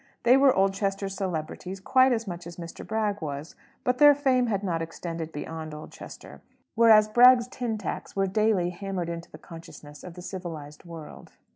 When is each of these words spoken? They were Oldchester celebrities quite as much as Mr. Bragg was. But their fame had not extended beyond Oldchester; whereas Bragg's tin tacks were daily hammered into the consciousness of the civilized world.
They 0.23 0.35
were 0.35 0.51
Oldchester 0.51 1.09
celebrities 1.09 1.79
quite 1.79 2.11
as 2.11 2.25
much 2.27 2.47
as 2.47 2.55
Mr. 2.55 2.81
Bragg 2.83 3.21
was. 3.21 3.53
But 3.83 3.99
their 3.99 4.15
fame 4.15 4.47
had 4.47 4.63
not 4.63 4.81
extended 4.81 5.31
beyond 5.31 5.75
Oldchester; 5.75 6.41
whereas 6.73 7.07
Bragg's 7.07 7.47
tin 7.47 7.77
tacks 7.77 8.15
were 8.15 8.25
daily 8.25 8.71
hammered 8.71 9.09
into 9.09 9.29
the 9.29 9.37
consciousness 9.37 10.03
of 10.03 10.15
the 10.15 10.23
civilized 10.23 10.85
world. 10.85 11.33